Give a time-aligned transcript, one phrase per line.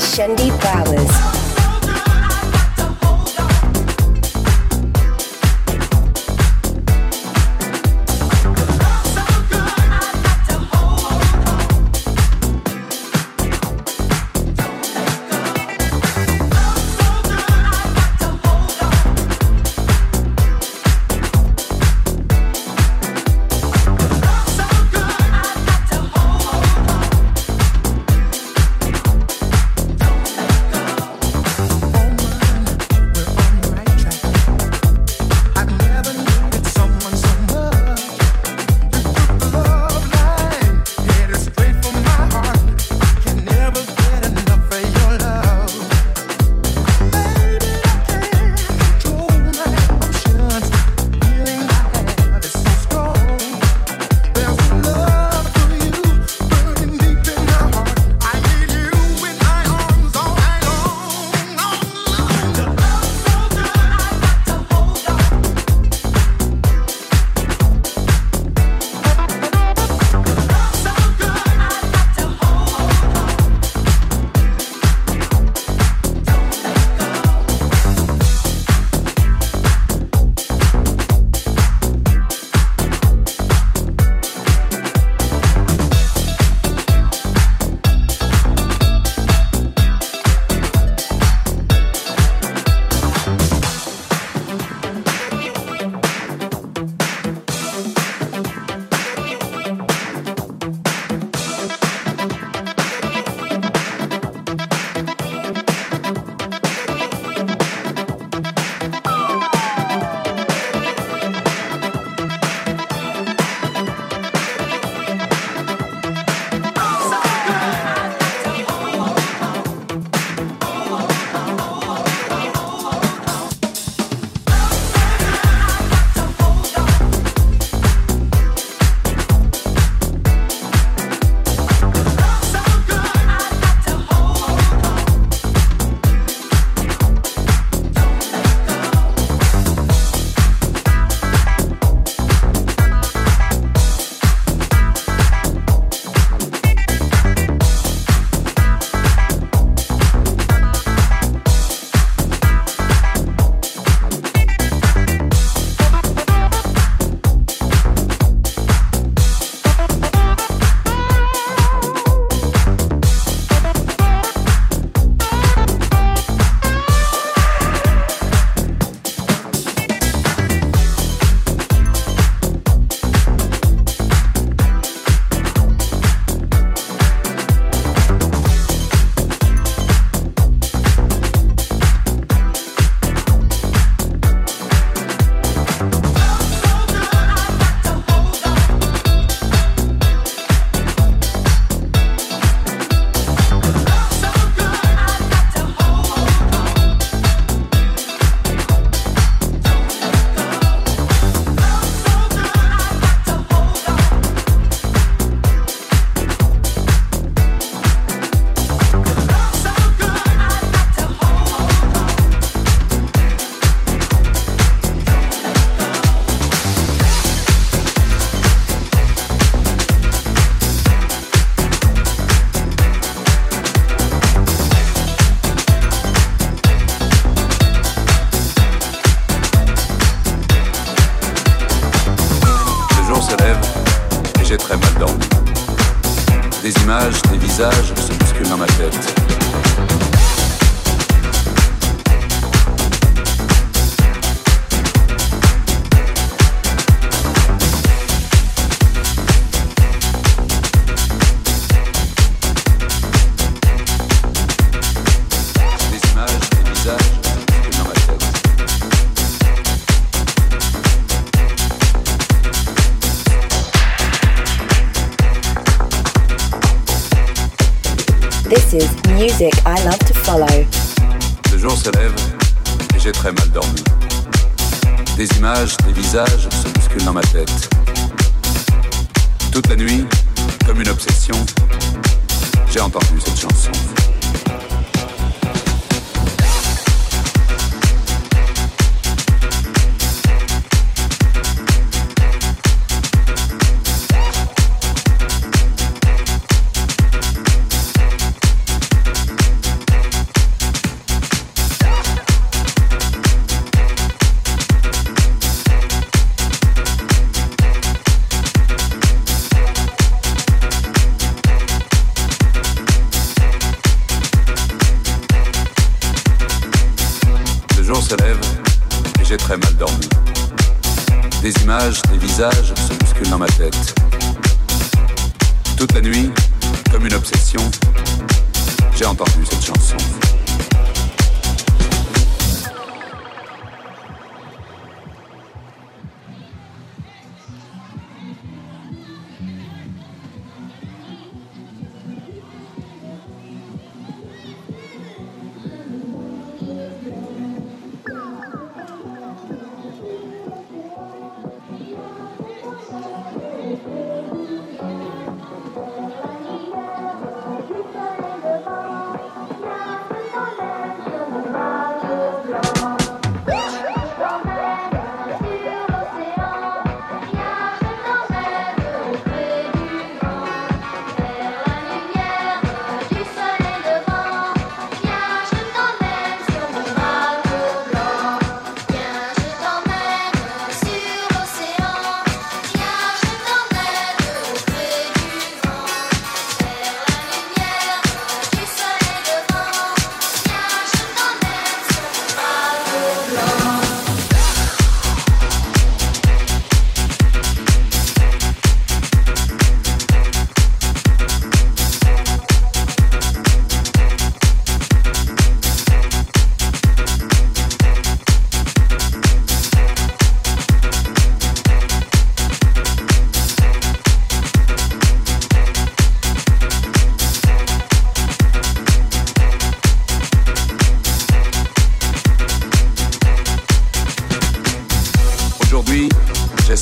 [0.00, 1.53] Shendi Bowers.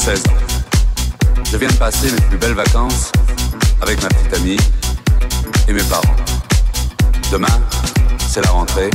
[0.04, 3.12] Je viens de passer mes plus belles vacances
[3.80, 4.56] avec ma petite amie
[5.68, 6.16] et mes parents.
[7.30, 7.60] Demain,
[8.18, 8.90] c'est la rentrée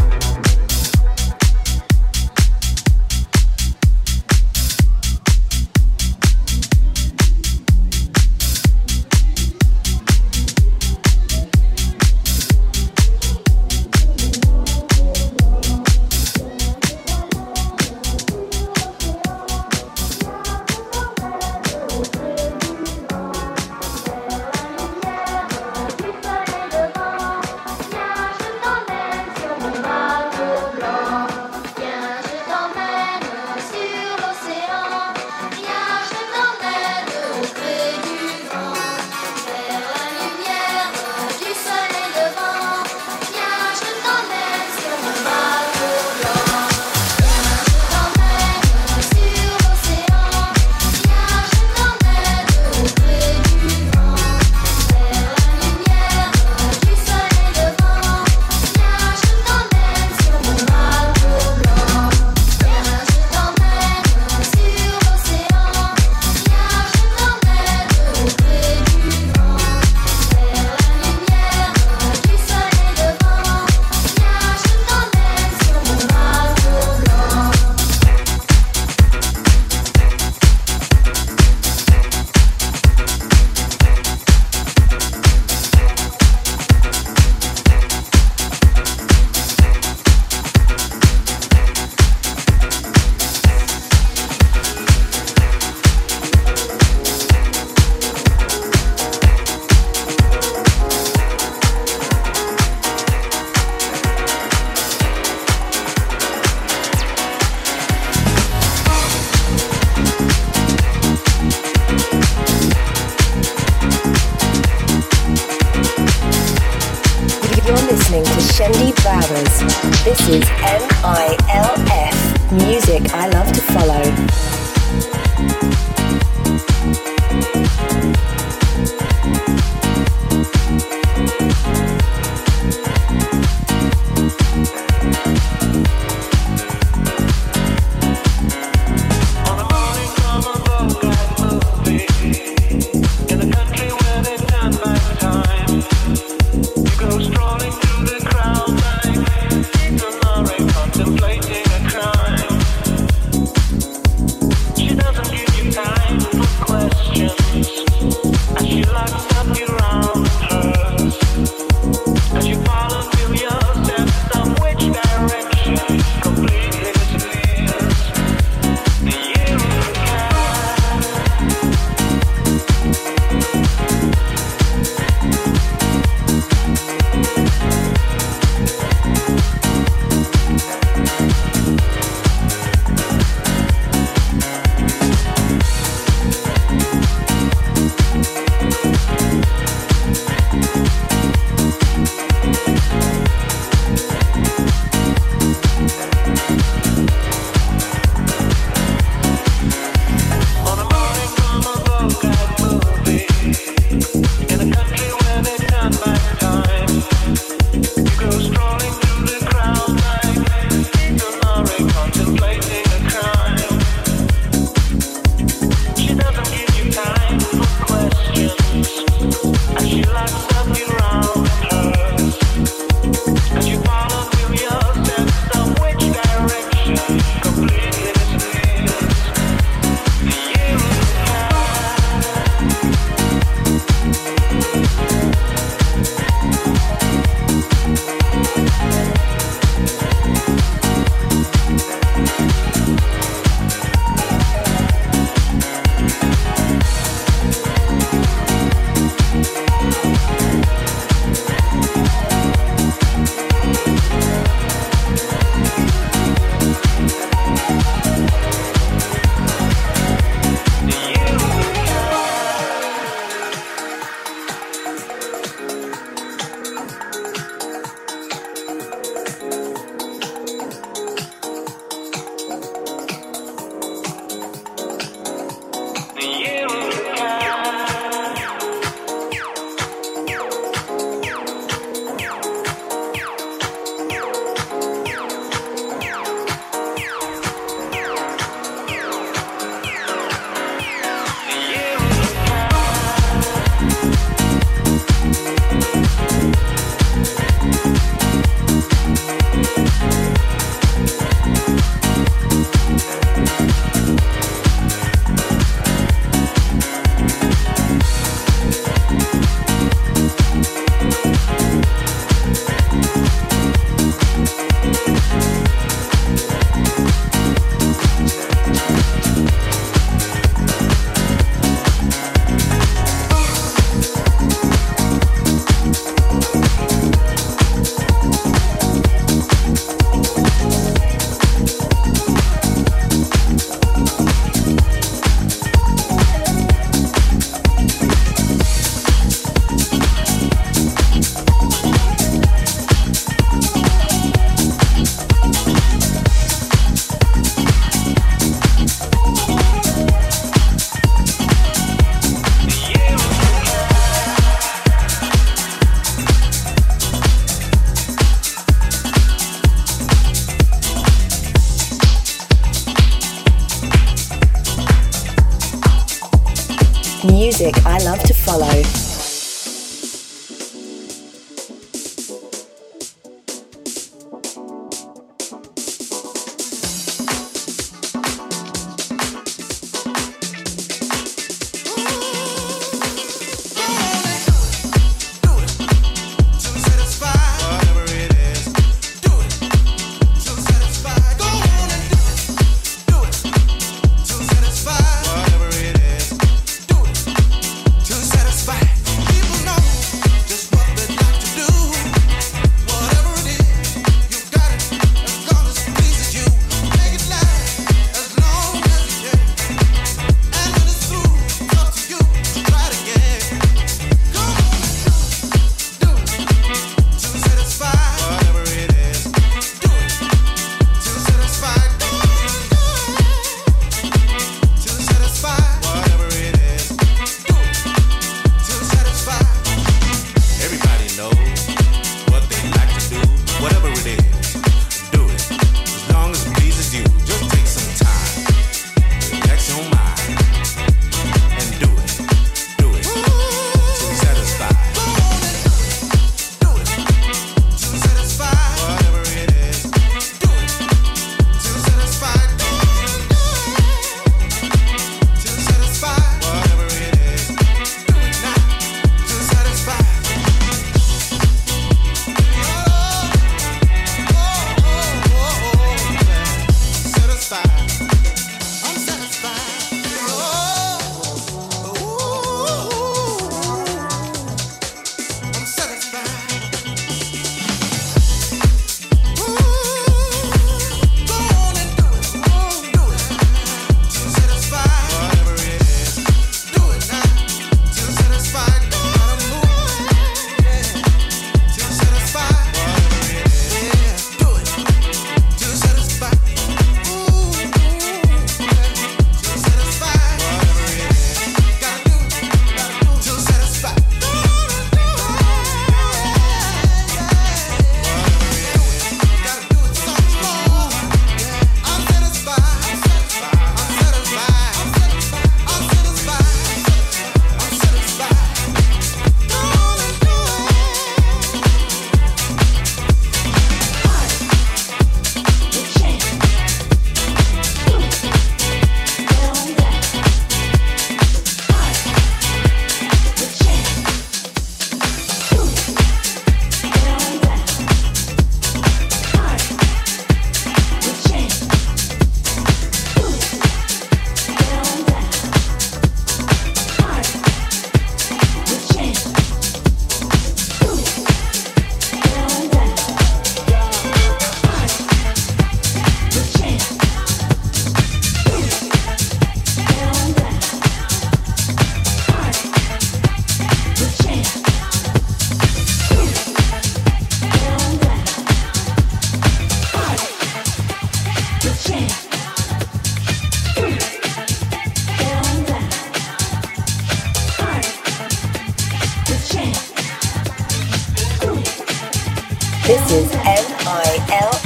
[583.08, 584.57] This is M I L.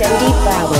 [0.00, 0.77] listening to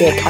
[0.00, 0.29] music